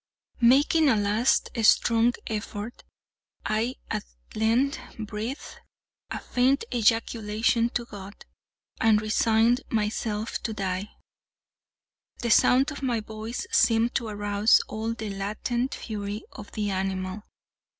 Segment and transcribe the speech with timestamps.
[0.41, 2.83] Making a last strong effort,
[3.45, 5.59] I at length breathed
[6.09, 8.15] a faint ejaculation to God,
[8.79, 10.89] and resigned myself to die.
[12.17, 17.21] The sound of my voice seemed to arouse all the latent fury of the animal.